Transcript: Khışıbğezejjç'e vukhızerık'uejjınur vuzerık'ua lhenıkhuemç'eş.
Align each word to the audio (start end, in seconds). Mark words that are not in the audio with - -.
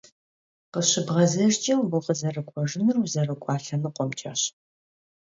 Khışıbğezejjç'e 0.73 1.73
vukhızerık'uejjınur 1.91 2.97
vuzerık'ua 3.01 3.55
lhenıkhuemç'eş. 3.61 4.41